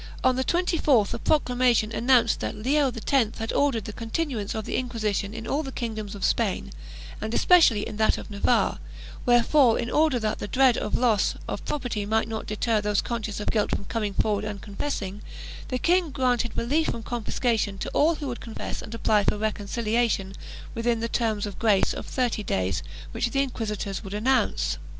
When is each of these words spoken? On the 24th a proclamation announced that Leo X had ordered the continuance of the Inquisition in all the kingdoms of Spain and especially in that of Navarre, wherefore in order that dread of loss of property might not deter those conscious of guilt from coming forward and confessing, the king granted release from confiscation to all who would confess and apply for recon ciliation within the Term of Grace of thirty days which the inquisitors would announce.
On 0.23 0.35
the 0.35 0.43
24th 0.43 1.13
a 1.13 1.19
proclamation 1.19 1.91
announced 1.91 2.39
that 2.39 2.55
Leo 2.55 2.87
X 2.91 3.37
had 3.37 3.53
ordered 3.53 3.85
the 3.85 3.93
continuance 3.93 4.55
of 4.55 4.65
the 4.65 4.75
Inquisition 4.75 5.31
in 5.35 5.45
all 5.45 5.61
the 5.61 5.71
kingdoms 5.71 6.15
of 6.15 6.25
Spain 6.25 6.71
and 7.21 7.35
especially 7.35 7.87
in 7.87 7.97
that 7.97 8.17
of 8.17 8.31
Navarre, 8.31 8.79
wherefore 9.27 9.77
in 9.77 9.91
order 9.91 10.17
that 10.19 10.51
dread 10.51 10.75
of 10.75 10.97
loss 10.97 11.35
of 11.47 11.63
property 11.65 12.07
might 12.07 12.27
not 12.27 12.47
deter 12.47 12.81
those 12.81 12.99
conscious 12.99 13.39
of 13.39 13.51
guilt 13.51 13.69
from 13.75 13.85
coming 13.85 14.15
forward 14.15 14.43
and 14.43 14.59
confessing, 14.59 15.21
the 15.67 15.77
king 15.77 16.09
granted 16.09 16.57
release 16.57 16.89
from 16.89 17.03
confiscation 17.03 17.77
to 17.77 17.89
all 17.91 18.15
who 18.15 18.25
would 18.27 18.41
confess 18.41 18.81
and 18.81 18.95
apply 18.95 19.23
for 19.23 19.37
recon 19.37 19.67
ciliation 19.67 20.33
within 20.73 20.99
the 20.99 21.09
Term 21.09 21.37
of 21.45 21.59
Grace 21.59 21.93
of 21.93 22.07
thirty 22.07 22.41
days 22.41 22.81
which 23.11 23.29
the 23.29 23.43
inquisitors 23.43 24.03
would 24.03 24.15
announce. 24.15 24.79